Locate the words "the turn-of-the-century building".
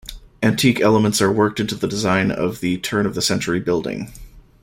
2.59-4.11